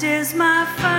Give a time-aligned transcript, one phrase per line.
[0.00, 0.91] Is my firm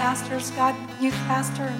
[0.00, 1.70] pastors, God, youth pastor.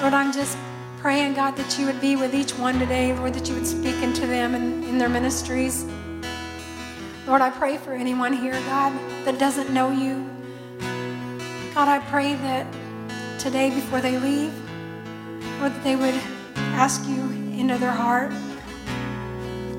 [0.00, 0.56] Lord, I'm just
[0.98, 3.96] praying, God, that you would be with each one today, Lord, that you would speak
[4.04, 5.84] into them and in their ministries.
[7.26, 8.92] Lord, I pray for anyone here, God,
[9.24, 10.30] that doesn't know you.
[11.74, 12.72] God, I pray that
[13.36, 14.54] today before they leave,
[15.58, 16.14] Lord, that they would
[16.54, 17.20] ask you
[17.58, 18.30] into their heart.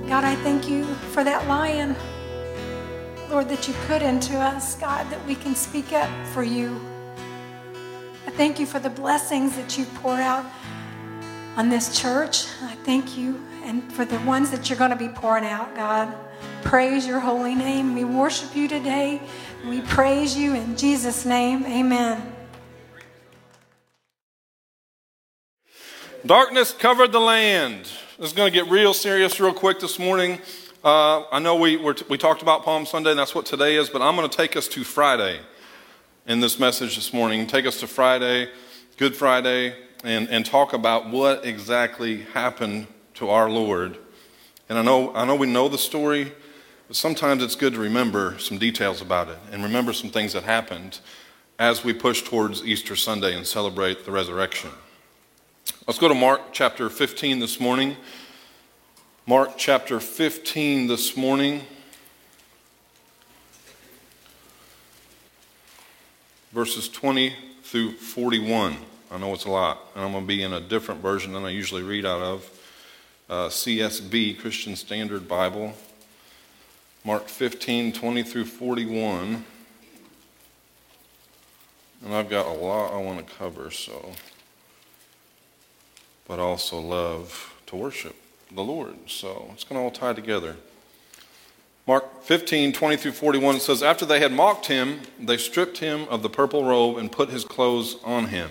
[0.09, 0.83] God, I thank you
[1.13, 1.95] for that lion,
[3.29, 6.81] Lord, that you put into us, God, that we can speak up for you.
[8.35, 10.43] Thank you for the blessings that you pour out
[11.55, 12.47] on this church.
[12.63, 16.11] I thank you and for the ones that you're going to be pouring out, God.
[16.63, 17.93] Praise your holy name.
[17.93, 19.21] We worship you today.
[19.69, 21.63] We praise you in Jesus' name.
[21.65, 22.33] Amen.
[26.25, 27.83] Darkness covered the land.
[28.17, 30.39] This is going to get real serious real quick this morning.
[30.83, 34.01] Uh, I know we, we talked about Palm Sunday, and that's what today is, but
[34.01, 35.39] I'm going to take us to Friday
[36.25, 37.45] in this message this morning.
[37.47, 38.49] Take us to Friday,
[38.97, 43.97] Good Friday, and, and talk about what exactly happened to our Lord.
[44.69, 46.31] And I know, I know we know the story,
[46.87, 50.43] but sometimes it's good to remember some details about it and remember some things that
[50.43, 50.99] happened
[51.59, 54.69] as we push towards Easter Sunday and celebrate the resurrection.
[55.87, 57.97] Let's go to Mark chapter 15 this morning.
[59.25, 61.63] Mark chapter 15 this morning.
[66.53, 68.75] Verses 20 through 41.
[69.09, 71.43] I know it's a lot, and I'm going to be in a different version than
[71.43, 72.61] I usually read out of.
[73.27, 75.73] Uh, CSB, Christian Standard Bible.
[77.03, 79.43] Mark 15, 20 through 41.
[82.05, 84.11] And I've got a lot I want to cover, so.
[86.27, 88.15] But I also love to worship
[88.53, 88.95] the Lord.
[89.07, 90.55] So it's going to all tie together.
[91.85, 96.23] Mark 15, 20 through 41 says, After they had mocked him, they stripped him of
[96.23, 98.49] the purple robe and put his clothes on him.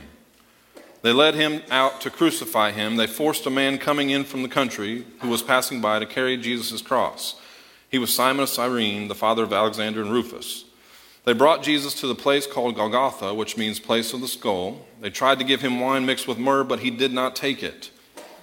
[1.01, 2.97] They led him out to crucify him.
[2.97, 6.37] They forced a man coming in from the country who was passing by to carry
[6.37, 7.41] Jesus' cross.
[7.89, 10.67] He was Simon of Cyrene, the father of Alexander and Rufus.
[11.25, 14.87] They brought Jesus to the place called Golgotha, which means place of the skull.
[15.01, 17.91] They tried to give him wine mixed with myrrh, but he did not take it.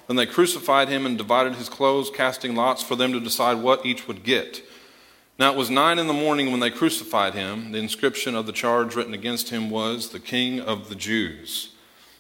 [0.08, 3.86] Then they crucified him and divided his clothes, casting lots for them to decide what
[3.86, 4.64] each would get.
[5.40, 7.72] Now it was nine in the morning when they crucified him.
[7.72, 11.70] The inscription of the charge written against him was, The King of the Jews.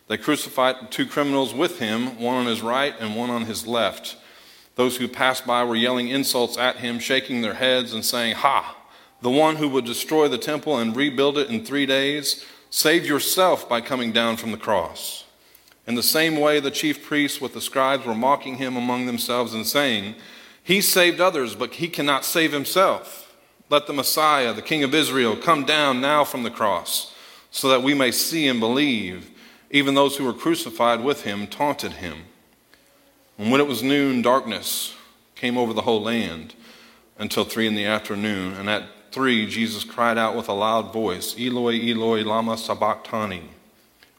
[0.07, 4.15] They crucified two criminals with him, one on his right and one on his left.
[4.75, 8.77] Those who passed by were yelling insults at him, shaking their heads and saying, Ha!
[9.21, 13.67] The one who would destroy the temple and rebuild it in three days, save yourself
[13.67, 15.25] by coming down from the cross.
[15.85, 19.53] In the same way, the chief priests with the scribes were mocking him among themselves
[19.53, 20.15] and saying,
[20.69, 23.35] He saved others, but he cannot save himself.
[23.71, 27.11] Let the Messiah, the King of Israel, come down now from the cross,
[27.49, 29.31] so that we may see and believe.
[29.71, 32.17] Even those who were crucified with him taunted him.
[33.39, 34.95] And when it was noon, darkness
[35.33, 36.53] came over the whole land
[37.17, 38.53] until three in the afternoon.
[38.53, 43.49] And at three, Jesus cried out with a loud voice, Eloi, Eloi, Lama Sabachthani,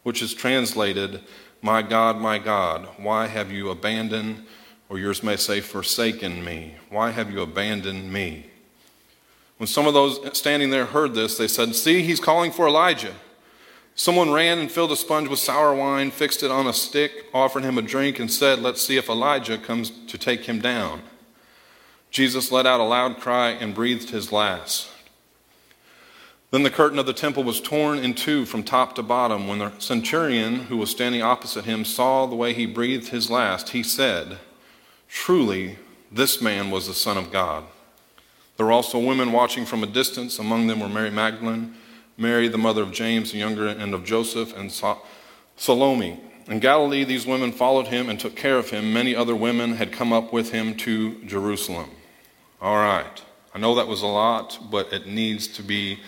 [0.03, 1.21] which is translated,
[1.63, 4.45] My God, my God, why have you abandoned,
[4.91, 6.75] or yours may say, forsaken me?
[6.91, 8.51] Why have you abandoned me?
[9.57, 13.15] When some of those standing there heard this, they said, See, he's calling for Elijah.
[13.95, 17.63] Someone ran and filled a sponge with sour wine, fixed it on a stick, offered
[17.63, 21.03] him a drink, and said, Let's see if Elijah comes to take him down.
[22.11, 24.89] Jesus let out a loud cry and breathed his last.
[26.51, 29.47] Then the curtain of the temple was torn in two from top to bottom.
[29.47, 33.69] When the centurion who was standing opposite him saw the way he breathed his last,
[33.69, 34.39] he said,
[35.11, 35.77] Truly,
[36.13, 37.65] this man was the Son of God.
[38.57, 40.39] There were also women watching from a distance.
[40.39, 41.75] Among them were Mary Magdalene,
[42.17, 44.71] Mary, the mother of James, the younger, and of Joseph, and
[45.57, 46.21] Salome.
[46.47, 48.93] In Galilee, these women followed him and took care of him.
[48.93, 51.91] Many other women had come up with him to Jerusalem.
[52.61, 53.23] All right.
[53.53, 55.99] I know that was a lot, but it needs to be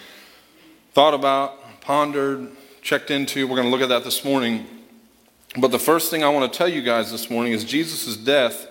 [0.92, 2.50] thought about, pondered,
[2.82, 3.48] checked into.
[3.48, 4.66] We're going to look at that this morning.
[5.58, 8.68] But the first thing I want to tell you guys this morning is Jesus' death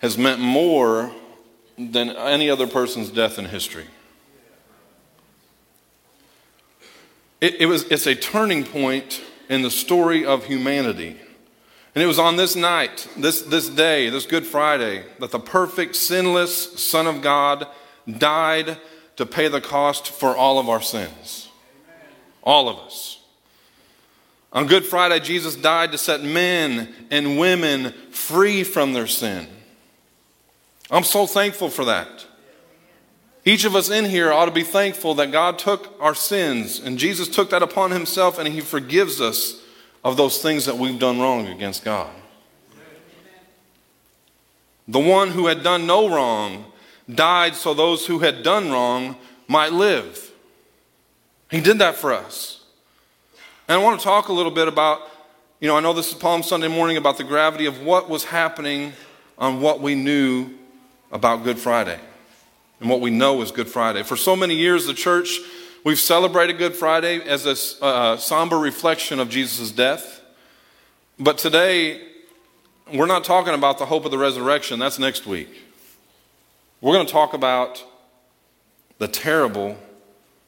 [0.00, 1.12] has meant more
[1.78, 3.86] than any other person's death in history.
[7.40, 11.16] It, it was, it's a turning point in the story of humanity.
[11.94, 15.96] And it was on this night, this, this day, this Good Friday, that the perfect,
[15.96, 17.66] sinless Son of God
[18.06, 18.78] died
[19.16, 21.48] to pay the cost for all of our sins.
[22.42, 23.22] All of us.
[24.52, 29.48] On Good Friday, Jesus died to set men and women free from their sin.
[30.90, 32.26] I'm so thankful for that.
[33.44, 36.98] Each of us in here ought to be thankful that God took our sins and
[36.98, 39.62] Jesus took that upon himself and he forgives us
[40.04, 42.10] of those things that we've done wrong against God.
[44.88, 46.72] The one who had done no wrong
[47.12, 49.16] died so those who had done wrong
[49.48, 50.32] might live.
[51.50, 52.64] He did that for us.
[53.68, 55.02] And I want to talk a little bit about,
[55.60, 58.24] you know, I know this is Palm Sunday morning about the gravity of what was
[58.24, 58.92] happening
[59.38, 60.50] on what we knew
[61.12, 61.98] about Good Friday
[62.80, 64.02] and what we know is Good Friday.
[64.02, 65.40] For so many years, the church,
[65.84, 70.20] we've celebrated Good Friday as a uh, somber reflection of Jesus' death.
[71.18, 72.02] But today,
[72.92, 74.78] we're not talking about the hope of the resurrection.
[74.78, 75.48] That's next week.
[76.80, 77.82] We're going to talk about
[78.98, 79.78] the terrible,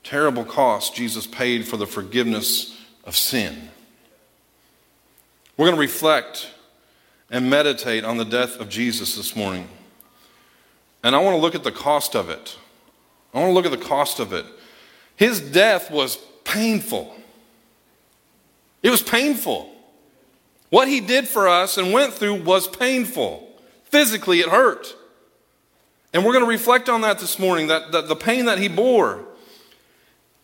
[0.05, 3.71] terrible cost Jesus paid for the forgiveness of sin.
[5.57, 6.51] We're going to reflect
[7.31, 9.69] and meditate on the death of Jesus this morning.
[11.03, 12.57] And I want to look at the cost of it.
[13.33, 14.45] I want to look at the cost of it.
[15.17, 17.15] His death was painful.
[18.83, 19.75] It was painful.
[20.71, 23.49] What he did for us and went through was painful.
[23.85, 24.95] Physically, it hurt.
[26.13, 28.69] And we're going to reflect on that this morning that, that the pain that he
[28.69, 29.25] bore.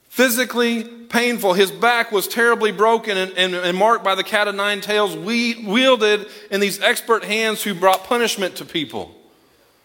[0.08, 1.54] Physically painful.
[1.54, 5.16] His back was terribly broken and, and, and marked by the cat of nine tails,
[5.16, 9.14] we, wielded in these expert hands who brought punishment to people.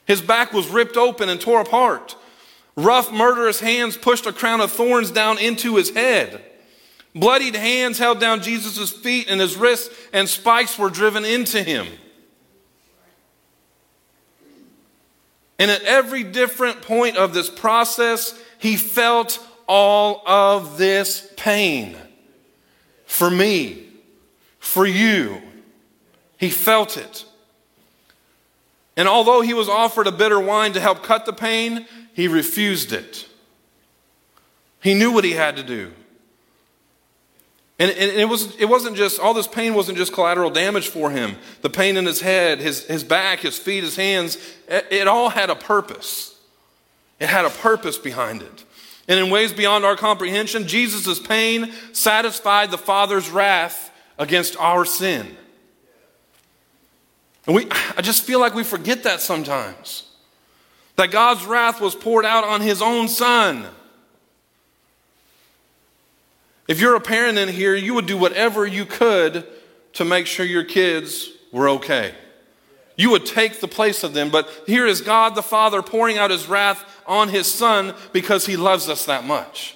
[0.10, 2.16] His back was ripped open and tore apart.
[2.76, 6.44] Rough, murderous hands pushed a crown of thorns down into his head.
[7.14, 11.86] Bloodied hands held down Jesus' feet and his wrists, and spikes were driven into him.
[15.60, 21.96] And at every different point of this process, he felt all of this pain.
[23.06, 23.86] For me,
[24.58, 25.40] for you,
[26.40, 27.26] he felt it.
[29.00, 32.92] And although he was offered a bitter wine to help cut the pain, he refused
[32.92, 33.30] it.
[34.82, 35.94] He knew what he had to do.
[37.80, 41.38] And, it, was, it wasn't just, all this pain wasn't just collateral damage for him.
[41.62, 45.30] The pain in his head, his, his back, his feet, his hands, it, it all
[45.30, 46.38] had a purpose.
[47.22, 48.66] It had a purpose behind it.
[49.08, 55.38] And in ways beyond our comprehension, Jesus' pain satisfied the Father's wrath against our sin.
[57.50, 57.66] And we,
[57.98, 60.04] I just feel like we forget that sometimes.
[60.98, 63.66] That God's wrath was poured out on his own son.
[66.68, 69.48] If you're a parent in here, you would do whatever you could
[69.94, 72.14] to make sure your kids were okay.
[72.96, 76.30] You would take the place of them, but here is God the Father pouring out
[76.30, 79.76] his wrath on his son because he loves us that much.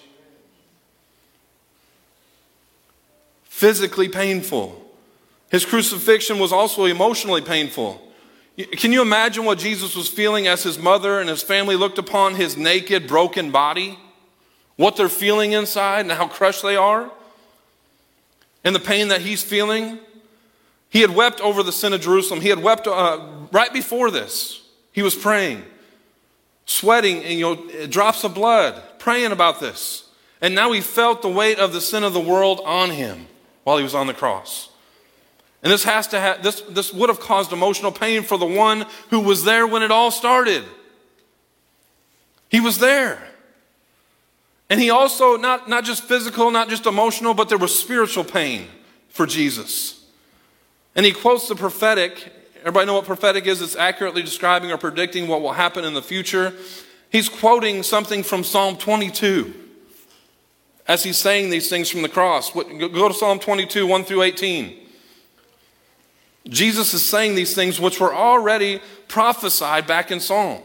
[3.46, 4.83] Physically painful.
[5.54, 8.02] His crucifixion was also emotionally painful.
[8.74, 12.36] Can you imagine what Jesus was feeling as his mother and his family looked upon
[12.36, 13.98] his naked, broken body?
[14.76, 17.12] what they're feeling inside and how crushed they are,
[18.64, 20.00] and the pain that he's feeling.
[20.90, 22.42] He had wept over the sin of Jerusalem.
[22.42, 23.20] He had wept uh,
[23.52, 24.62] right before this.
[24.92, 25.64] He was praying,
[26.66, 30.08] sweating, and you know, drops of blood, praying about this.
[30.40, 33.28] And now he felt the weight of the sin of the world on him
[33.64, 34.70] while he was on the cross.
[35.64, 38.86] And this has to have this, this would have caused emotional pain for the one
[39.10, 40.64] who was there when it all started.
[42.50, 43.26] He was there.
[44.70, 48.68] And he also, not, not just physical, not just emotional, but there was spiritual pain
[49.08, 50.06] for Jesus.
[50.96, 52.32] And he quotes the prophetic.
[52.60, 53.62] Everybody know what prophetic is?
[53.62, 56.54] It's accurately describing or predicting what will happen in the future.
[57.10, 59.54] He's quoting something from Psalm 22
[60.88, 62.52] as he's saying these things from the cross.
[62.52, 64.83] Go to Psalm 22, 1 through 18.
[66.48, 70.62] Jesus is saying these things which were already prophesied back in Psalm.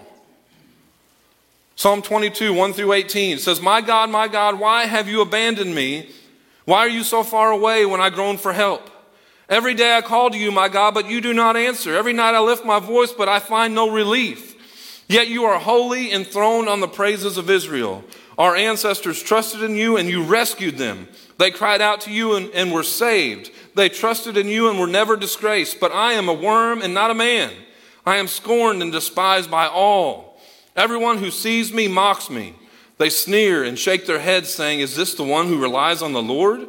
[1.76, 6.10] Psalm 22, 1 through 18 says, My God, my God, why have you abandoned me?
[6.64, 8.90] Why are you so far away when I groan for help?
[9.48, 11.94] Every day I call to you, my God, but you do not answer.
[11.94, 14.56] Every night I lift my voice, but I find no relief.
[15.08, 18.04] Yet you are holy, enthroned on the praises of Israel.
[18.36, 21.08] Our ancestors trusted in you, and you rescued them.
[21.38, 23.50] They cried out to you and, and were saved.
[23.78, 25.78] They trusted in you and were never disgraced.
[25.78, 27.52] But I am a worm and not a man.
[28.04, 30.36] I am scorned and despised by all.
[30.74, 32.56] Everyone who sees me mocks me.
[32.96, 36.20] They sneer and shake their heads, saying, Is this the one who relies on the
[36.20, 36.66] Lord?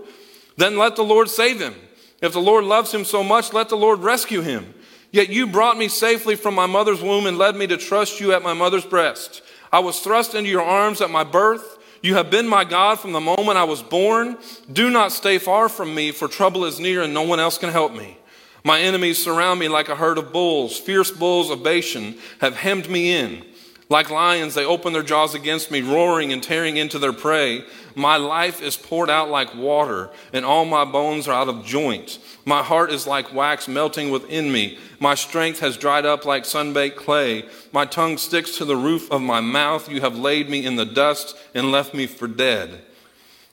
[0.56, 1.74] Then let the Lord save him.
[2.22, 4.76] If the Lord loves him so much, let the Lord rescue him.
[5.10, 8.34] Yet you brought me safely from my mother's womb and led me to trust you
[8.34, 9.42] at my mother's breast.
[9.74, 11.79] I was thrust into your arms at my birth.
[12.02, 14.38] You have been my God from the moment I was born.
[14.72, 17.70] Do not stay far from me, for trouble is near and no one else can
[17.70, 18.18] help me.
[18.64, 20.78] My enemies surround me like a herd of bulls.
[20.78, 23.46] Fierce bulls of Bashan have hemmed me in.
[23.92, 27.64] Like lions, they open their jaws against me, roaring and tearing into their prey.
[27.96, 32.20] My life is poured out like water, and all my bones are out of joint.
[32.46, 34.78] My heart is like wax melting within me.
[35.00, 37.46] My strength has dried up like sunbaked clay.
[37.72, 39.90] My tongue sticks to the roof of my mouth.
[39.90, 42.84] You have laid me in the dust and left me for dead.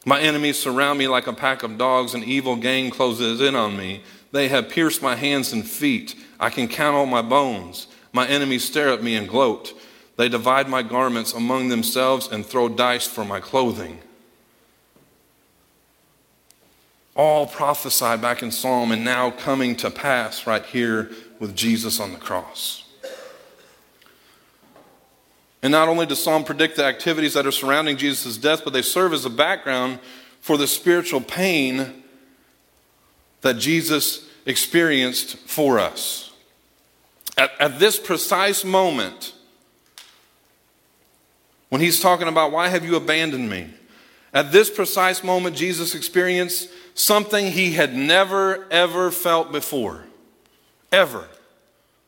[0.04, 2.12] My enemies surround me like a pack of dogs.
[2.12, 4.02] An evil gang closes in on me.
[4.32, 6.14] They have pierced my hands and feet.
[6.38, 7.86] I can count all my bones.
[8.12, 9.72] My enemies stare at me and gloat.
[10.16, 14.00] They divide my garments among themselves and throw dice for my clothing.
[17.14, 22.12] All prophesied back in Psalm and now coming to pass right here with Jesus on
[22.12, 22.84] the cross.
[25.62, 28.82] And not only does Psalm predict the activities that are surrounding Jesus' death, but they
[28.82, 29.98] serve as a background
[30.40, 32.04] for the spiritual pain
[33.40, 36.30] that Jesus experienced for us.
[37.36, 39.34] At, at this precise moment,
[41.68, 43.70] when he's talking about, Why have you abandoned me?
[44.32, 50.04] At this precise moment, Jesus experienced something he had never, ever felt before.
[50.92, 51.26] Ever.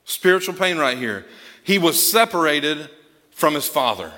[0.04, 1.26] Spiritual pain right here.
[1.64, 2.90] He was separated
[3.30, 4.12] from his Father.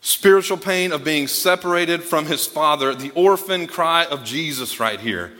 [0.00, 5.32] Spiritual pain of being separated from his Father, the orphan cry of Jesus right here.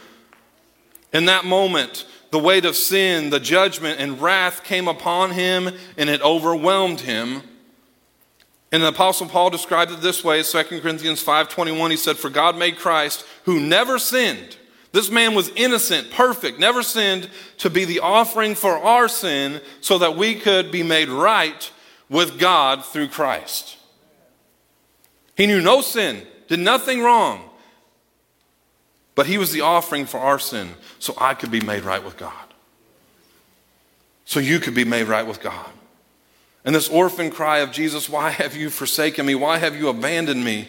[1.12, 6.10] In that moment, the weight of sin, the judgment, and wrath came upon him and
[6.10, 7.42] it overwhelmed him.
[8.72, 12.56] And the apostle Paul described it this way, 2 Corinthians 5:21, he said, "For God
[12.56, 14.56] made Christ, who never sinned,
[14.92, 19.98] this man was innocent, perfect, never sinned, to be the offering for our sin so
[19.98, 21.70] that we could be made right
[22.08, 23.76] with God through Christ."
[25.36, 27.45] He knew no sin, did nothing wrong.
[29.16, 32.16] But he was the offering for our sin so I could be made right with
[32.16, 32.32] God.
[34.24, 35.70] So you could be made right with God.
[36.64, 39.34] And this orphan cry of Jesus, Why have you forsaken me?
[39.34, 40.68] Why have you abandoned me?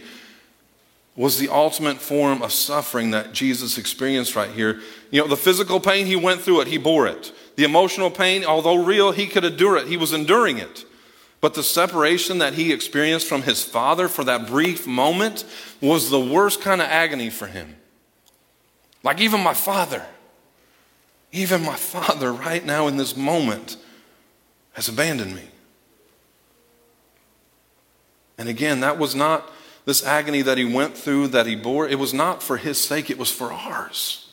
[1.17, 4.79] was the ultimate form of suffering that Jesus experienced right here.
[5.09, 7.33] You know, the physical pain, he went through it, he bore it.
[7.55, 10.85] The emotional pain, although real, he could endure it, he was enduring it.
[11.41, 15.43] But the separation that he experienced from his father for that brief moment
[15.81, 17.75] was the worst kind of agony for him.
[19.03, 20.05] Like, even my father,
[21.31, 23.77] even my father, right now in this moment,
[24.73, 25.49] has abandoned me.
[28.37, 29.51] And again, that was not
[29.85, 33.09] this agony that he went through, that he bore, it was not for his sake,
[33.09, 34.27] it was for ours.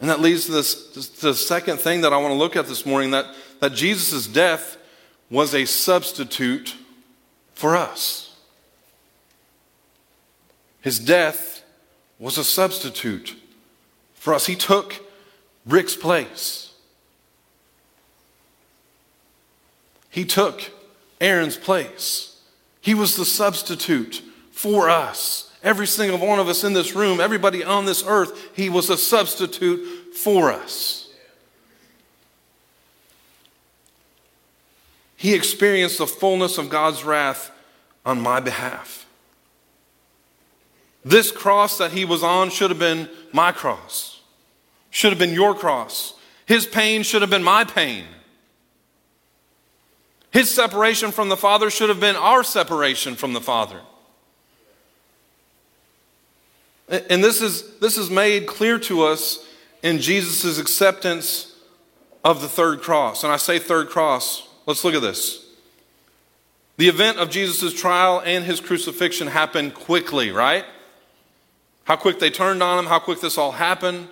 [0.00, 2.66] And that leads to this to the second thing that I want to look at
[2.66, 3.26] this morning that,
[3.60, 4.76] that Jesus' death
[5.28, 6.76] was a substitute
[7.54, 8.27] for us.
[10.80, 11.62] His death
[12.18, 13.36] was a substitute
[14.14, 14.46] for us.
[14.46, 15.04] He took
[15.66, 16.72] Rick's place.
[20.10, 20.62] He took
[21.20, 22.40] Aaron's place.
[22.80, 25.52] He was the substitute for us.
[25.62, 28.96] Every single one of us in this room, everybody on this earth, he was a
[28.96, 31.08] substitute for us.
[35.16, 37.50] He experienced the fullness of God's wrath
[38.06, 39.07] on my behalf.
[41.04, 44.20] This cross that he was on should have been my cross,
[44.90, 46.14] should have been your cross.
[46.46, 48.04] His pain should have been my pain.
[50.30, 53.80] His separation from the Father should have been our separation from the Father.
[56.88, 59.46] And this is, this is made clear to us
[59.82, 61.54] in Jesus' acceptance
[62.24, 63.24] of the third cross.
[63.24, 65.46] And I say third cross, let's look at this.
[66.78, 70.64] The event of Jesus' trial and his crucifixion happened quickly, right?
[71.88, 74.08] How quick they turned on him, how quick this all happened.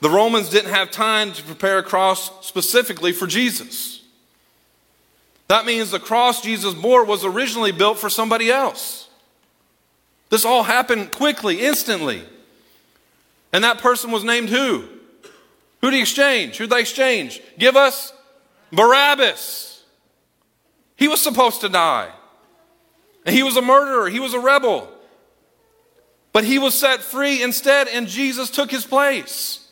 [0.00, 4.02] The Romans didn't have time to prepare a cross specifically for Jesus.
[5.46, 9.08] That means the cross Jesus bore was originally built for somebody else.
[10.28, 12.24] This all happened quickly, instantly.
[13.52, 14.88] And that person was named who?
[15.82, 16.56] Who did he exchange?
[16.56, 17.40] Who did they exchange?
[17.60, 18.12] Give us
[18.72, 19.84] Barabbas.
[20.96, 22.10] He was supposed to die.
[23.24, 24.91] And he was a murderer, he was a rebel.
[26.32, 29.70] But he was set free instead, and Jesus took his place.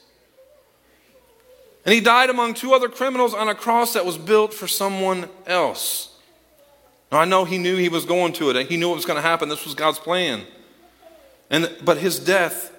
[1.85, 5.29] And he died among two other criminals on a cross that was built for someone
[5.47, 6.15] else.
[7.11, 8.69] Now, I know he knew he was going to it.
[8.69, 9.49] He knew what was going to happen.
[9.49, 10.43] This was God's plan.
[11.49, 12.73] And, but his death,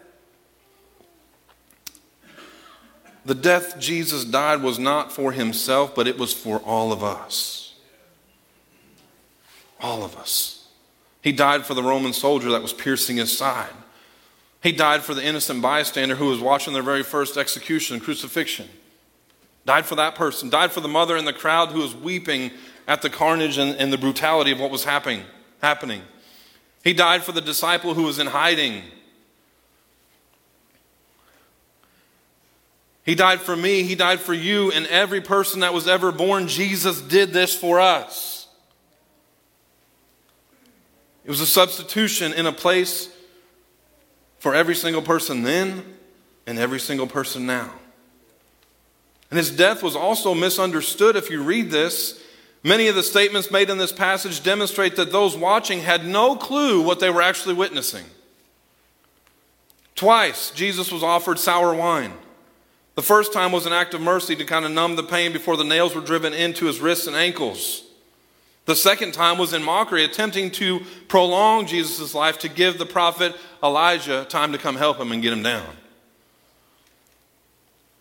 [3.25, 7.73] the death Jesus died was not for himself, but it was for all of us.
[9.81, 10.60] All of us.
[11.21, 13.73] He died for the Roman soldier that was piercing his side.
[14.61, 18.69] He died for the innocent bystander who was watching their very first execution, and crucifixion.
[19.65, 20.49] Died for that person.
[20.49, 22.51] Died for the mother in the crowd who was weeping
[22.87, 25.23] at the carnage and, and the brutality of what was happening,
[25.61, 26.01] happening.
[26.83, 28.83] He died for the disciple who was in hiding.
[33.03, 33.83] He died for me.
[33.83, 36.47] He died for you and every person that was ever born.
[36.47, 38.40] Jesus did this for us.
[41.23, 43.09] It was a substitution in a place
[44.39, 45.83] for every single person then
[46.47, 47.71] and every single person now.
[49.29, 52.21] And his death was also misunderstood if you read this.
[52.63, 56.81] Many of the statements made in this passage demonstrate that those watching had no clue
[56.81, 58.05] what they were actually witnessing.
[59.95, 62.13] Twice, Jesus was offered sour wine.
[62.95, 65.55] The first time was an act of mercy to kind of numb the pain before
[65.55, 67.83] the nails were driven into his wrists and ankles.
[68.71, 73.35] The second time was in mockery, attempting to prolong Jesus' life to give the prophet
[73.61, 75.75] Elijah time to come help him and get him down.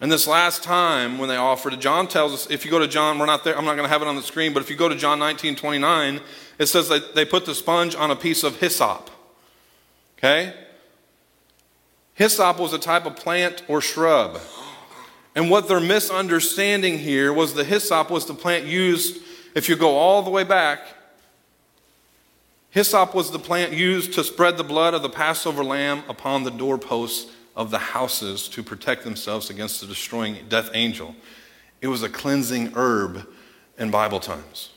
[0.00, 2.86] And this last time when they offered it, John tells us, if you go to
[2.86, 4.70] John, we're not there, I'm not going to have it on the screen, but if
[4.70, 6.20] you go to John 19, 29,
[6.60, 9.10] it says that they put the sponge on a piece of hyssop.
[10.18, 10.54] Okay?
[12.14, 14.40] Hyssop was a type of plant or shrub.
[15.34, 19.20] And what they're misunderstanding here was the hyssop was the plant used,
[19.54, 20.80] if you go all the way back,
[22.70, 26.50] hyssop was the plant used to spread the blood of the Passover lamb upon the
[26.50, 31.14] doorposts of the houses to protect themselves against the destroying death angel.
[31.80, 33.26] It was a cleansing herb
[33.78, 34.70] in Bible times.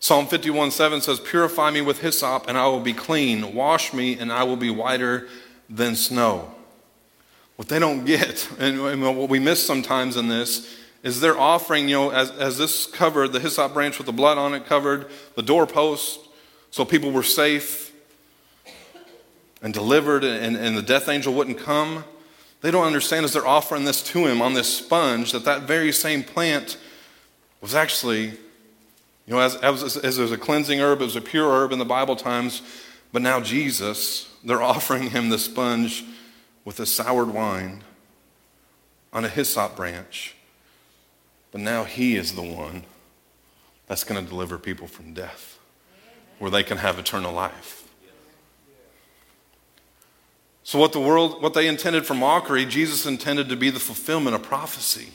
[0.00, 3.54] Psalm 51 7 says, Purify me with hyssop, and I will be clean.
[3.54, 5.28] Wash me, and I will be whiter
[5.68, 6.54] than snow.
[7.56, 11.94] What they don't get, and what we miss sometimes in this, is they're offering, you
[11.94, 15.42] know, as, as this covered, the hyssop branch with the blood on it covered the
[15.42, 16.20] doorpost,
[16.70, 17.92] so people were safe
[19.62, 22.04] and delivered, and, and the death angel wouldn't come.
[22.60, 25.92] They don't understand as they're offering this to him on this sponge that that very
[25.92, 26.76] same plant
[27.60, 31.72] was actually, you know, as, as, as a cleansing herb, it was a pure herb
[31.72, 32.62] in the Bible times,
[33.12, 36.04] but now Jesus, they're offering him the sponge
[36.64, 37.82] with a soured wine
[39.12, 40.34] on a hyssop branch.
[41.50, 42.84] But now he is the one
[43.86, 45.58] that's going to deliver people from death,
[46.38, 47.88] where they can have eternal life.
[50.62, 54.36] So, what the world, what they intended for mockery, Jesus intended to be the fulfillment
[54.36, 55.08] of prophecy.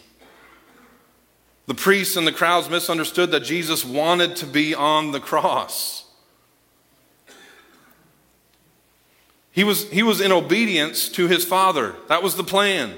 [1.68, 6.06] The priests and the crowds misunderstood that Jesus wanted to be on the cross.
[9.52, 11.96] He was, he was in obedience to his Father.
[12.08, 12.96] That was the plan.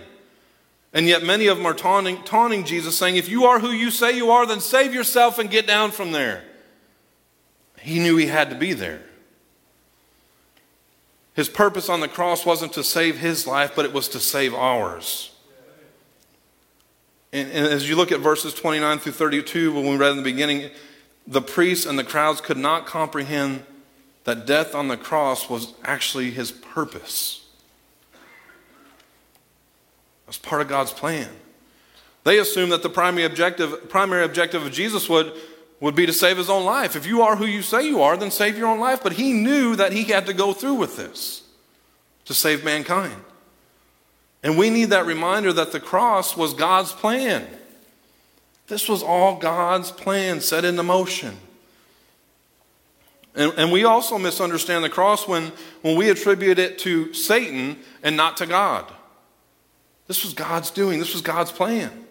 [0.96, 3.92] And yet, many of them are taunting, taunting Jesus, saying, If you are who you
[3.92, 6.42] say you are, then save yourself and get down from there.
[7.82, 9.02] He knew he had to be there.
[11.34, 14.54] His purpose on the cross wasn't to save his life, but it was to save
[14.54, 15.36] ours.
[17.34, 20.24] And, and, as you look at verses 29 through 32, when we read in the
[20.24, 20.72] beginning,
[21.28, 23.66] the priests and the crowds could not comprehend
[24.24, 27.45] that death on the cross was actually his purpose.
[30.28, 31.30] Was part of God's plan.
[32.24, 35.32] They assumed that the primary objective, primary objective of Jesus would,
[35.80, 36.96] would be to save his own life.
[36.96, 39.04] If you are who you say you are, then save your own life.
[39.04, 41.44] But he knew that he had to go through with this
[42.26, 43.22] to save mankind.
[44.42, 47.48] And we need that reminder that the cross was God's plan.
[48.68, 51.38] This was all God's plan set into motion.
[53.36, 55.52] And, and we also misunderstand the cross when,
[55.82, 58.92] when we attribute it to Satan and not to God.
[60.08, 62.06] This was God's doing, this was God's plan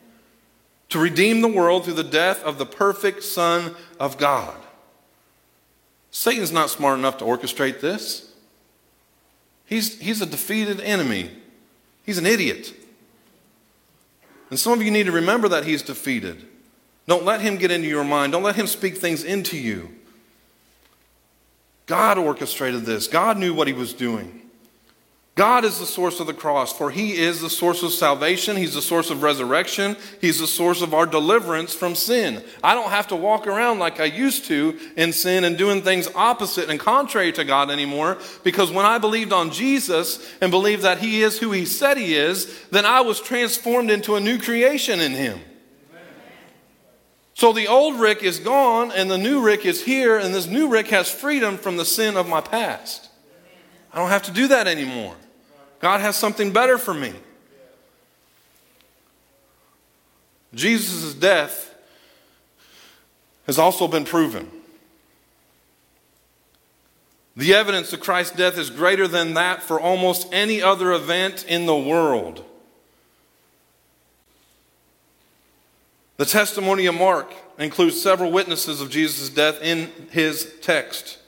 [0.90, 4.55] to redeem the world through the death of the perfect Son of God.
[6.11, 8.32] Satan's not smart enough to orchestrate this.
[9.66, 11.30] He's, he's a defeated enemy,
[12.05, 12.74] he's an idiot.
[14.51, 16.47] And some of you need to remember that he's defeated.
[17.09, 19.90] Don't let him get into your mind, don't let him speak things into you.
[21.86, 23.09] God orchestrated this.
[23.09, 24.43] God knew what he was doing.
[25.37, 28.57] God is the source of the cross, for he is the source of salvation.
[28.57, 29.97] He's the source of resurrection.
[30.20, 32.45] He's the source of our deliverance from sin.
[32.62, 36.09] I don't have to walk around like I used to in sin and doing things
[36.14, 40.99] opposite and contrary to God anymore, because when I believed on Jesus and believed that
[40.99, 45.01] he is who he said he is, then I was transformed into a new creation
[45.01, 45.41] in him.
[47.37, 50.68] So the old Rick is gone and the new Rick is here, and this new
[50.68, 53.11] Rick has freedom from the sin of my past.
[53.93, 55.16] I don't have to do that anymore.
[55.85, 57.12] God has something better for me.
[60.55, 61.74] Jesus' death
[63.47, 64.51] has also been proven.
[67.37, 71.66] The evidence of Christ's death is greater than that for almost any other event in
[71.66, 72.43] the world.
[76.16, 81.18] The testimony of Mark includes several witnesses of Jesus' death in his text.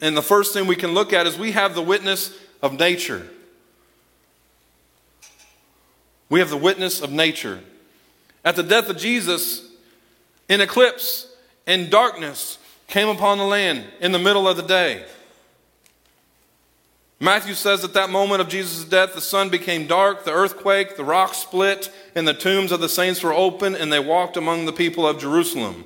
[0.00, 3.28] And the first thing we can look at is we have the witness of nature.
[6.28, 7.60] We have the witness of nature.
[8.44, 9.68] At the death of Jesus,
[10.48, 11.26] an eclipse
[11.66, 12.58] and darkness
[12.88, 15.04] came upon the land in the middle of the day.
[17.20, 21.04] Matthew says at that moment of Jesus' death, the sun became dark, the earthquake, the
[21.04, 24.72] rocks split, and the tombs of the saints were open, and they walked among the
[24.72, 25.84] people of Jerusalem.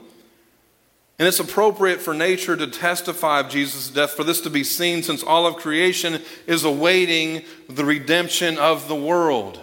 [1.18, 5.02] And it's appropriate for nature to testify of Jesus' death, for this to be seen,
[5.02, 9.60] since all of creation is awaiting the redemption of the world.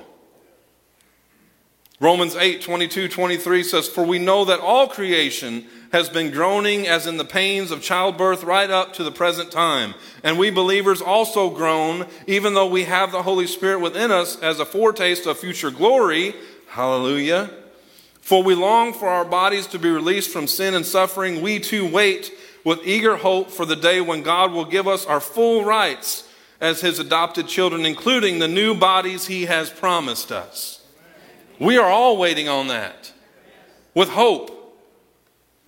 [2.00, 7.06] Romans 8 22 23 says, For we know that all creation has been groaning as
[7.06, 9.94] in the pains of childbirth right up to the present time.
[10.24, 14.60] And we believers also groan, even though we have the Holy Spirit within us as
[14.60, 16.34] a foretaste of future glory.
[16.68, 17.52] Hallelujah.
[18.24, 21.42] For we long for our bodies to be released from sin and suffering.
[21.42, 22.32] We too wait
[22.64, 26.26] with eager hope for the day when God will give us our full rights
[26.62, 30.86] as his adopted children, including the new bodies he has promised us.
[31.60, 33.12] We are all waiting on that
[33.94, 34.80] with hope.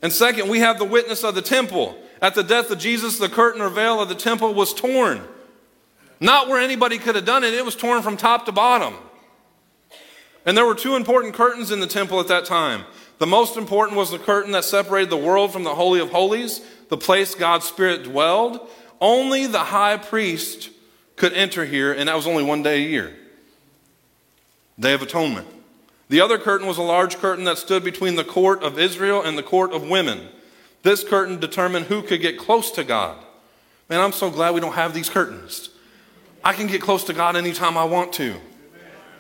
[0.02, 1.98] And second, we have the witness of the temple.
[2.22, 5.22] At the death of Jesus, the curtain or veil of the temple was torn.
[6.22, 8.96] Not where anybody could have done it, it was torn from top to bottom.
[10.46, 12.84] And there were two important curtains in the temple at that time.
[13.18, 16.62] The most important was the curtain that separated the world from the Holy of Holies,
[16.90, 18.60] the place God's Spirit dwelled.
[19.02, 20.70] Only the high priest
[21.16, 23.16] could enter here, and that was only one day a year
[24.80, 25.48] Day of Atonement.
[26.10, 29.38] The other curtain was a large curtain that stood between the court of Israel and
[29.38, 30.28] the court of women.
[30.84, 33.18] This curtain determined who could get close to God.
[33.90, 35.70] Man, I'm so glad we don't have these curtains.
[36.44, 38.36] I can get close to God anytime I want to.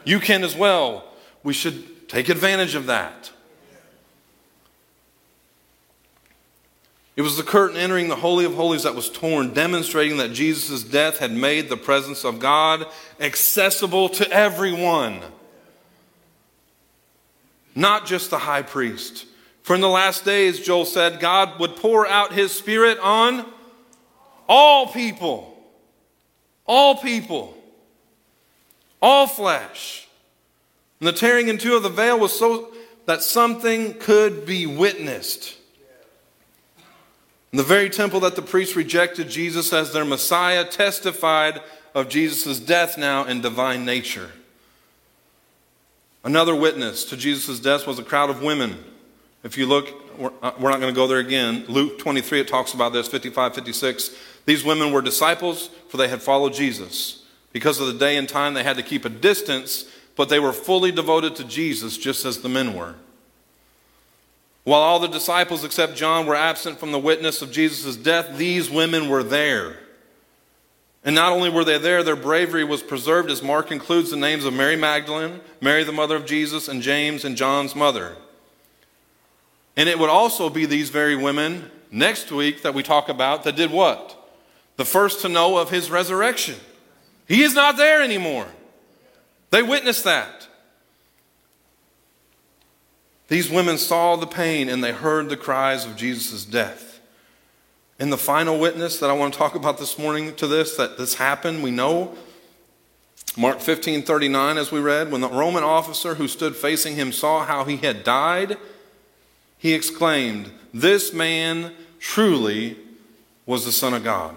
[0.03, 1.11] You can as well.
[1.45, 3.31] We should take advantage of that.
[7.15, 10.83] It was the curtain entering the Holy of Holies that was torn, demonstrating that Jesus'
[10.83, 12.85] death had made the presence of God
[13.21, 15.21] accessible to everyone
[17.75, 19.25] not just the high priest.
[19.61, 23.45] For in the last days, Joel said, God would pour out his spirit on
[24.47, 25.51] all people.
[26.65, 27.55] All people.
[29.01, 30.04] All flesh.
[30.99, 32.71] And the tearing in two of the veil was so
[33.05, 35.57] that something could be witnessed.
[37.51, 41.61] In the very temple that the priests rejected Jesus as their Messiah testified
[41.93, 44.31] of Jesus' death now in divine nature.
[46.23, 48.83] Another witness to Jesus' death was a crowd of women.
[49.43, 51.65] If you look, we're uh, not going to go there again.
[51.67, 54.09] Luke 23, it talks about this, 55, 56.
[54.45, 57.23] These women were disciples, for they had followed Jesus.
[57.53, 59.85] Because of the day and time, they had to keep a distance,
[60.15, 62.95] but they were fully devoted to Jesus, just as the men were.
[64.63, 68.69] While all the disciples except John were absent from the witness of Jesus' death, these
[68.69, 69.77] women were there.
[71.03, 74.43] And not only were they there, their bravery was preserved as Mark includes the names
[74.43, 78.17] of Mary Magdalene, Mary the mother of Jesus, and James and John's mother.
[79.77, 83.55] And it would also be these very women next week that we talk about that
[83.55, 84.19] did what?
[84.77, 86.55] The first to know of his resurrection.
[87.27, 88.47] He is not there anymore.
[89.55, 90.49] They witnessed that.
[93.29, 96.99] These women saw the pain and they heard the cries of Jesus' death.
[97.97, 100.97] And the final witness that I want to talk about this morning to this, that
[100.97, 102.17] this happened, we know.
[103.37, 107.45] Mark 15 39, as we read, when the Roman officer who stood facing him saw
[107.45, 108.57] how he had died,
[109.57, 112.75] he exclaimed, This man truly
[113.45, 114.35] was the Son of God.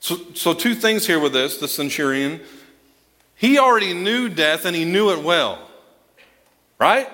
[0.00, 2.40] So, so, two things here with this the centurion.
[3.38, 5.70] He already knew death and he knew it well,
[6.78, 7.08] right?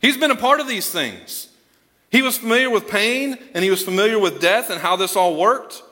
[0.00, 1.48] He's been a part of these things.
[2.10, 5.36] He was familiar with pain and he was familiar with death and how this all
[5.36, 5.82] worked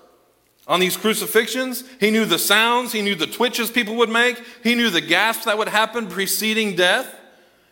[0.69, 1.83] on these crucifixions.
[1.99, 5.47] He knew the sounds, he knew the twitches people would make, he knew the gasps
[5.47, 7.13] that would happen preceding death.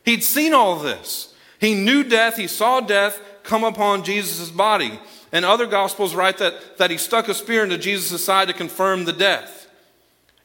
[0.04, 1.32] He'd seen all this.
[1.60, 4.98] He knew death, he saw death come upon Jesus' body.
[5.30, 9.04] And other gospels write that, that he stuck a spear into Jesus' side to confirm
[9.04, 9.59] the death.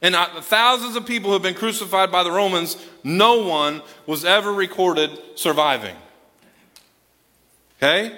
[0.06, 4.54] And thousands of people who have been crucified by the Romans, no one was ever
[4.54, 5.96] recorded surviving.
[7.78, 8.16] Okay?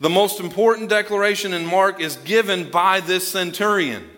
[0.00, 4.08] The most important declaration in Mark is given by this centurion.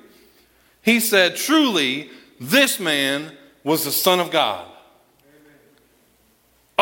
[0.83, 4.72] He said, Truly, this man was the Son of God.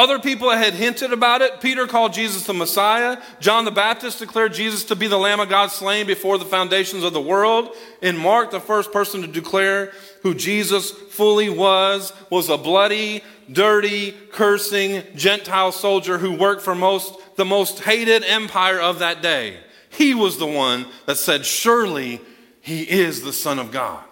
[0.00, 1.60] Other people had hinted about it.
[1.60, 3.18] Peter called Jesus the Messiah.
[3.38, 7.04] John the Baptist declared Jesus to be the Lamb of God slain before the foundations
[7.04, 7.76] of the world.
[8.00, 9.92] And Mark, the first person to declare
[10.22, 13.22] who Jesus fully was, was a bloody,
[13.52, 19.58] dirty, cursing Gentile soldier who worked for most, the most hated empire of that day.
[19.90, 22.22] He was the one that said, Surely
[22.62, 24.04] he is the Son of God.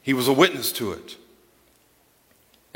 [0.00, 1.18] He was a witness to it.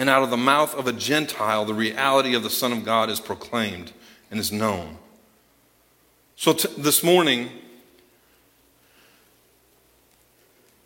[0.01, 3.11] And out of the mouth of a Gentile, the reality of the Son of God
[3.11, 3.93] is proclaimed
[4.31, 4.97] and is known.
[6.37, 7.51] So t- this morning,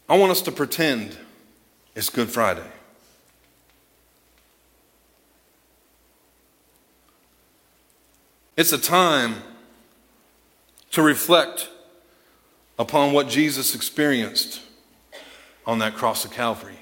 [0.08, 1.16] I want us to pretend
[1.94, 2.66] it's Good Friday.
[8.56, 9.36] It's a time
[10.90, 11.68] to reflect
[12.80, 14.60] upon what Jesus experienced
[15.64, 16.78] on that cross of Calvary.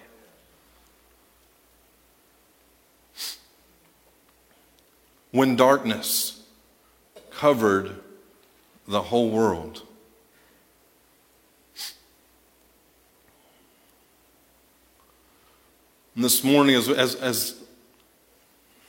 [5.33, 6.43] When darkness
[7.31, 7.97] covered
[8.87, 9.83] the whole world.
[16.15, 17.61] And this morning, as, as, as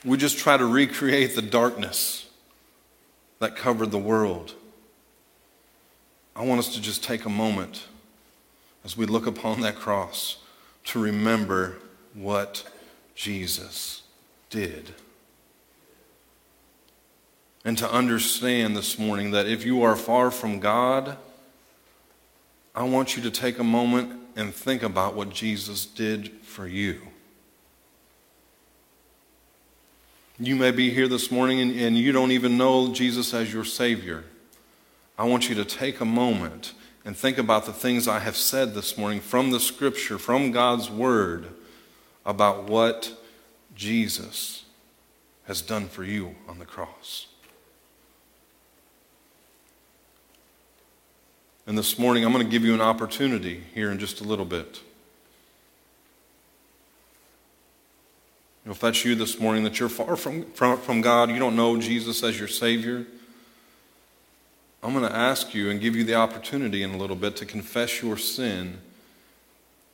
[0.04, 2.28] we just try to recreate the darkness
[3.38, 4.54] that covered the world,
[6.36, 7.86] I want us to just take a moment
[8.84, 10.36] as we look upon that cross
[10.84, 11.78] to remember
[12.12, 12.64] what
[13.14, 14.02] Jesus
[14.50, 14.94] did.
[17.64, 21.16] And to understand this morning that if you are far from God,
[22.74, 27.00] I want you to take a moment and think about what Jesus did for you.
[30.38, 33.64] You may be here this morning and, and you don't even know Jesus as your
[33.64, 34.24] Savior.
[35.16, 38.74] I want you to take a moment and think about the things I have said
[38.74, 41.46] this morning from the Scripture, from God's Word,
[42.26, 43.12] about what
[43.76, 44.64] Jesus
[45.46, 47.28] has done for you on the cross.
[51.66, 54.44] And this morning, I'm going to give you an opportunity here in just a little
[54.44, 54.80] bit.
[58.66, 61.78] If that's you this morning, that you're far from, from, from God, you don't know
[61.78, 63.06] Jesus as your Savior,
[64.82, 67.46] I'm going to ask you and give you the opportunity in a little bit to
[67.46, 68.78] confess your sin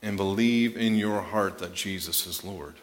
[0.03, 2.75] and believe in your heart that Jesus is Lord.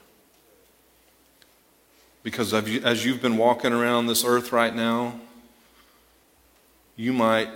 [2.23, 5.19] Because as you've been walking around this earth right now,
[6.95, 7.49] you might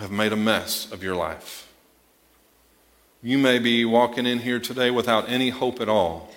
[0.00, 1.68] have made a mess of your life.
[3.22, 6.30] You may be walking in here today without any hope at all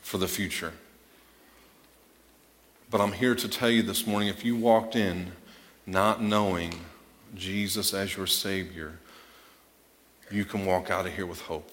[0.00, 0.72] for the future.
[2.88, 5.32] But I'm here to tell you this morning if you walked in
[5.86, 6.72] not knowing
[7.34, 9.00] Jesus as your Savior,
[10.30, 11.72] you can walk out of here with hope.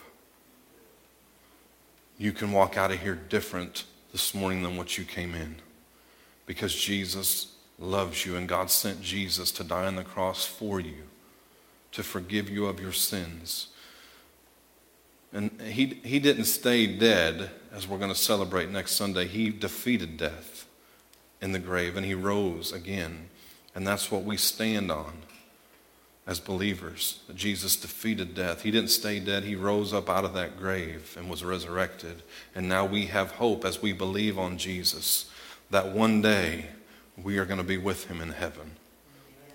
[2.18, 5.58] You can walk out of here different this morning than what you came in
[6.48, 7.53] because Jesus
[7.84, 11.04] loves you and God sent Jesus to die on the cross for you,
[11.92, 13.68] to forgive you of your sins.
[15.34, 19.28] And he, he didn't stay dead, as we're going to celebrate next Sunday.
[19.28, 20.68] He defeated death
[21.42, 23.30] in the grave and he rose again.
[23.76, 25.24] And that's what we stand on
[26.26, 27.20] as believers.
[27.36, 28.62] Jesus defeated death.
[28.62, 32.22] He didn't stay dead, he rose up out of that grave and was resurrected.
[32.56, 35.30] And now we have hope as we believe on Jesus
[35.70, 36.68] that one day
[37.22, 38.72] we are going to be with him in heaven.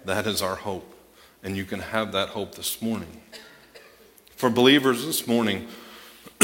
[0.04, 0.94] That is our hope.
[1.42, 3.20] And you can have that hope this morning.
[4.36, 5.66] For believers this morning,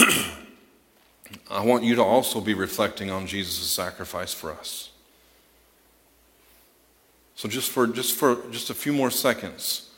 [1.51, 4.91] I want you to also be reflecting on Jesus' sacrifice for us.
[7.37, 9.91] So just for just for just a few more seconds,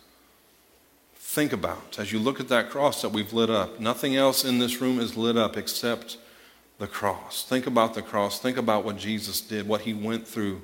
[1.16, 3.78] think about as you look at that cross that we've lit up.
[3.78, 6.16] Nothing else in this room is lit up except
[6.78, 7.44] the cross.
[7.44, 8.40] Think about the cross.
[8.40, 10.62] Think about what Jesus did, what he went through,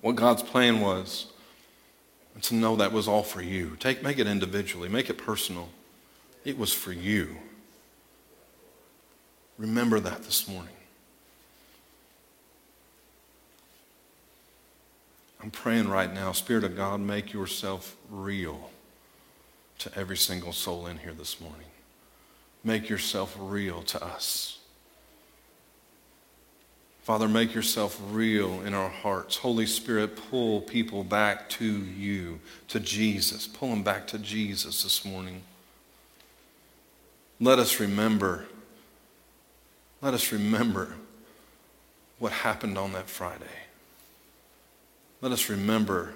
[0.00, 1.26] what God's plan was.
[2.34, 3.76] And to know that was all for you.
[3.80, 5.70] Take make it individually, make it personal.
[6.44, 7.36] It was for you.
[9.58, 10.74] Remember that this morning.
[15.42, 18.70] I'm praying right now, Spirit of God, make yourself real
[19.78, 21.66] to every single soul in here this morning.
[22.64, 24.57] Make yourself real to us.
[27.08, 29.38] Father, make yourself real in our hearts.
[29.38, 32.38] Holy Spirit, pull people back to you,
[32.68, 33.46] to Jesus.
[33.46, 35.40] Pull them back to Jesus this morning.
[37.40, 38.44] Let us remember,
[40.02, 40.96] let us remember
[42.18, 43.46] what happened on that Friday.
[45.22, 46.12] Let us remember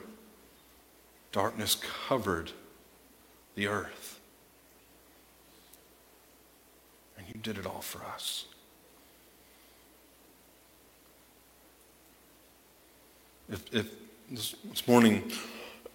[1.32, 1.74] darkness
[2.06, 2.50] covered
[3.54, 4.20] the earth.
[7.16, 8.44] And you did it all for us.
[13.52, 13.90] If, if
[14.30, 15.30] this, this morning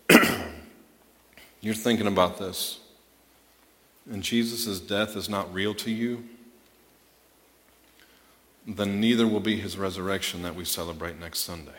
[1.62, 2.80] you're thinking about this
[4.10, 6.24] and Jesus' death is not real to you,
[8.68, 11.72] then neither will be his resurrection that we celebrate next Sunday.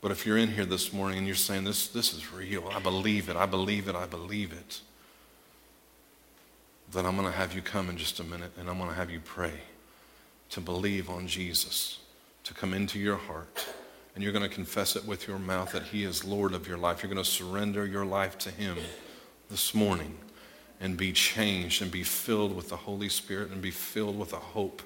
[0.00, 2.78] But if you're in here this morning and you're saying, This, this is real, I
[2.80, 4.80] believe it, I believe it, I believe it,
[6.90, 8.96] then I'm going to have you come in just a minute and I'm going to
[8.96, 9.52] have you pray
[10.50, 11.98] to believe on Jesus,
[12.44, 13.66] to come into your heart.
[14.14, 16.78] And you're going to confess it with your mouth that He is Lord of your
[16.78, 17.02] life.
[17.02, 18.76] You're going to surrender your life to Him
[19.48, 20.18] this morning
[20.80, 24.36] and be changed and be filled with the Holy Spirit and be filled with a
[24.36, 24.82] hope.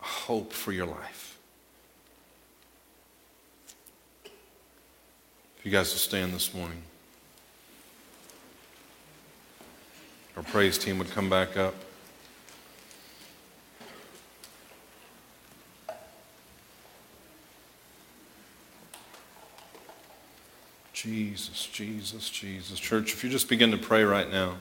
[0.00, 1.38] A hope for your life.
[5.58, 6.82] If you guys will stand this morning,
[10.36, 11.74] our praise team would come back up.
[21.00, 22.76] Jesus, Jesus, Jesus.
[22.76, 24.56] Church, if you just begin to pray right now,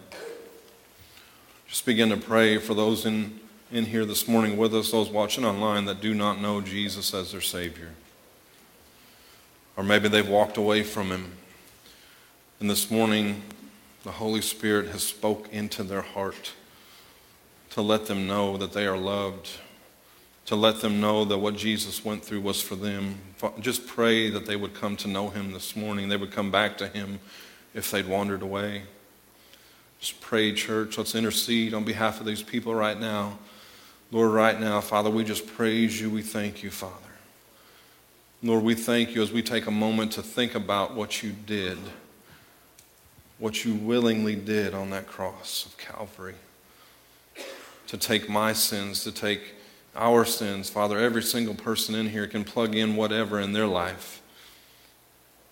[1.67, 3.39] just begin to pray for those in,
[3.71, 7.31] in here this morning with us, those watching online that do not know Jesus as
[7.31, 7.89] their Savior.
[9.75, 11.31] Or maybe they've walked away from Him.
[12.59, 13.41] And this morning,
[14.03, 16.53] the Holy Spirit has spoke into their heart
[17.71, 19.49] to let them know that they are loved
[20.47, 23.19] to let them know that what Jesus went through was for them.
[23.59, 26.07] Just pray that they would come to know him this morning.
[26.07, 27.19] They would come back to him
[27.73, 28.83] if they'd wandered away.
[29.99, 30.97] Just pray, church.
[30.97, 33.39] Let's intercede on behalf of these people right now.
[34.09, 36.09] Lord, right now, Father, we just praise you.
[36.09, 36.93] We thank you, Father.
[38.41, 41.77] Lord, we thank you as we take a moment to think about what you did,
[43.37, 46.35] what you willingly did on that cross of Calvary.
[47.87, 49.55] To take my sins, to take
[49.97, 50.97] our sins, Father.
[50.97, 54.21] Every single person in here can plug in whatever in their life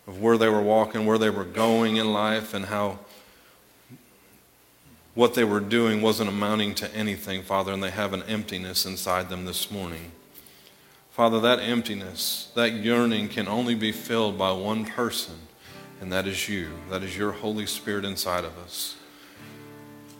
[0.07, 2.99] of where they were walking, where they were going in life, and how
[5.15, 9.29] what they were doing wasn't amounting to anything, Father, and they have an emptiness inside
[9.29, 10.11] them this morning.
[11.11, 15.35] Father, that emptiness, that yearning can only be filled by one person,
[16.01, 16.71] and that is you.
[16.89, 18.97] That is your Holy Spirit inside of us.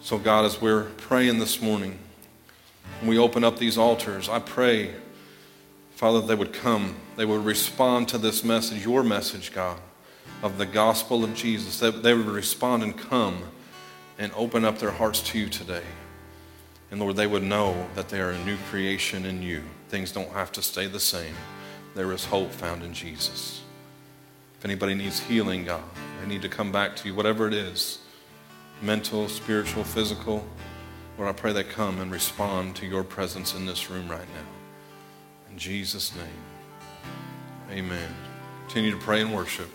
[0.02, 2.00] So, God, as we're praying this morning,
[3.00, 4.94] when we open up these altars, I pray,
[5.96, 6.96] Father, that they would come.
[7.16, 9.80] They would respond to this message, your message, God,
[10.42, 11.80] of the gospel of Jesus.
[11.80, 13.44] That they would respond and come
[14.18, 15.84] and open up their hearts to you today.
[16.92, 19.64] And Lord, they would know that they are a new creation in you.
[19.90, 21.36] Things don't have to stay the same.
[21.96, 23.62] There is hope found in Jesus.
[24.58, 25.84] If anybody needs healing, God,
[26.22, 28.00] they need to come back to you, whatever it is
[28.82, 30.46] mental, spiritual, physical.
[31.18, 35.50] Lord, I pray they come and respond to your presence in this room right now.
[35.50, 38.14] In Jesus' name, amen.
[38.68, 39.70] Continue to pray and worship.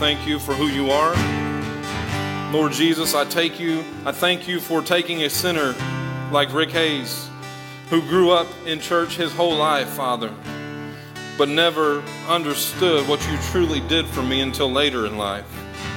[0.00, 1.14] Thank you for who you are.
[2.54, 5.74] Lord Jesus, I take you, I thank you for taking a sinner
[6.32, 7.28] like Rick Hays,
[7.90, 10.32] who grew up in church his whole life, Father,
[11.36, 15.44] but never understood what you truly did for me until later in life.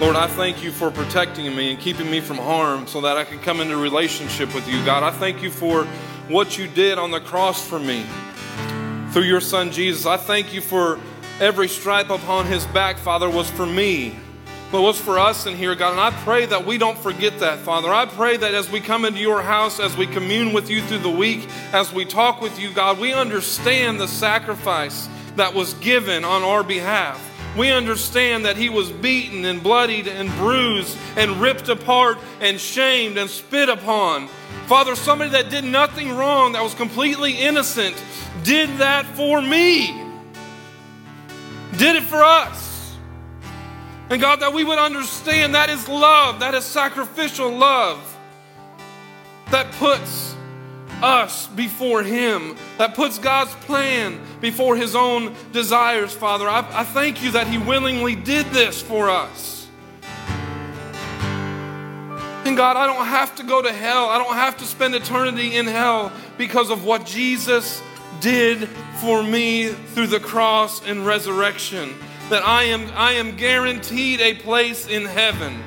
[0.01, 3.23] Lord, I thank you for protecting me and keeping me from harm so that I
[3.23, 5.03] can come into relationship with you, God.
[5.03, 5.85] I thank you for
[6.27, 8.05] what you did on the cross for me
[9.11, 10.05] through your son Jesus.
[10.05, 10.99] I thank you for
[11.39, 14.15] every stripe upon his back, Father, was for me.
[14.71, 15.91] But was for us in here, God.
[15.91, 17.93] And I pray that we don't forget that, Father.
[17.93, 20.99] I pray that as we come into your house, as we commune with you through
[20.99, 26.25] the week, as we talk with you, God, we understand the sacrifice that was given
[26.25, 27.21] on our behalf.
[27.55, 33.19] We understand that he was beaten and bloodied and bruised and ripped apart and shamed
[33.19, 34.27] and spit upon.
[34.65, 38.01] Father, somebody that did nothing wrong, that was completely innocent,
[38.43, 40.12] did that for me.
[41.77, 42.95] Did it for us.
[44.09, 48.13] And God, that we would understand that is love, that is sacrificial love
[49.49, 50.35] that puts
[51.01, 56.49] us before Him, that puts God's plan before His own desires, Father.
[56.49, 59.67] I, I thank you that He willingly did this for us.
[62.45, 64.09] And God, I don't have to go to hell.
[64.09, 67.81] I don't have to spend eternity in hell because of what Jesus
[68.23, 68.69] did
[69.01, 71.93] for me through the cross and resurrection.
[72.29, 75.61] That I am, I am guaranteed a place in heaven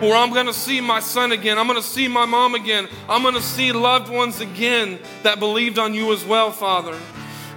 [0.00, 1.58] where I'm going to see my son again.
[1.58, 2.86] I'm going to see my mom again.
[3.08, 6.96] I'm going to see loved ones again that believed on you as well, Father.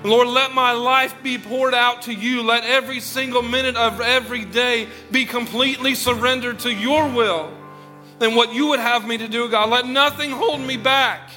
[0.06, 2.42] Lord, let my life be poured out to you.
[2.42, 7.52] Let every single minute of every day be completely surrendered to your will
[8.22, 9.70] and what you would have me to do, God.
[9.70, 11.30] Let nothing hold me back.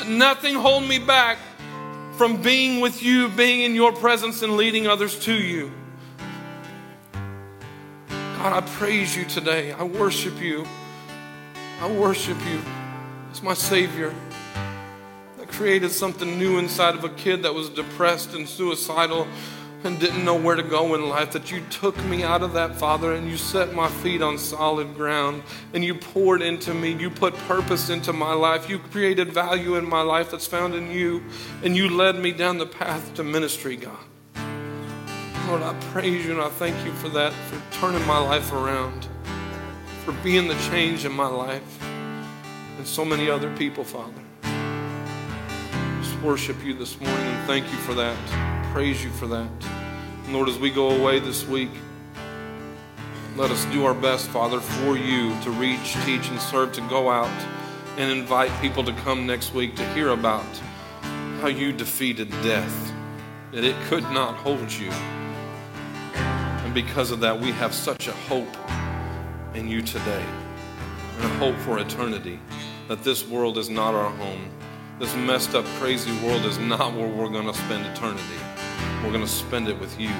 [0.00, 1.36] Let nothing hold me back
[2.12, 5.70] from being with you, being in your presence, and leading others to you.
[8.08, 9.72] God, I praise you today.
[9.72, 10.66] I worship you.
[11.82, 12.62] I worship you
[13.30, 14.14] as my Savior
[15.36, 19.28] that created something new inside of a kid that was depressed and suicidal
[19.84, 21.32] and didn't know where to go in life.
[21.32, 24.94] That you took me out of that, Father, and you set my feet on solid
[24.94, 26.92] ground and you poured into me.
[26.92, 28.68] You put purpose into my life.
[28.68, 31.24] You created value in my life that's found in you,
[31.62, 33.98] and you led me down the path to ministry, God.
[35.48, 39.08] Lord, I praise you and I thank you for that, for turning my life around,
[40.04, 44.22] for being the change in my life and so many other people, Father.
[46.02, 48.59] Just worship you this morning and thank you for that.
[48.72, 49.48] Praise you for that.
[50.24, 51.70] And Lord, as we go away this week,
[53.34, 57.10] let us do our best, Father, for you to reach, teach, and serve, to go
[57.10, 57.26] out
[57.96, 60.46] and invite people to come next week to hear about
[61.40, 62.92] how you defeated death,
[63.50, 64.90] that it could not hold you.
[66.14, 68.56] And because of that, we have such a hope
[69.52, 70.24] in you today
[71.16, 72.38] and a hope for eternity
[72.86, 74.48] that this world is not our home.
[75.00, 78.49] This messed up, crazy world is not where we're going to spend eternity.
[79.02, 80.10] We're going to spend it with you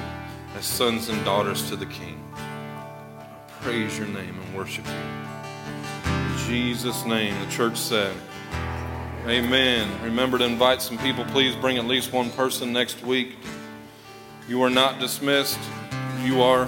[0.57, 2.19] as sons and daughters to the King.
[2.35, 3.27] I
[3.61, 6.13] praise your name and worship you.
[6.13, 8.17] In Jesus' name, the church said,
[9.27, 10.03] Amen.
[10.03, 11.27] Remember to invite some people.
[11.27, 13.37] Please bring at least one person next week.
[14.49, 15.61] You are not dismissed.
[16.25, 16.67] You are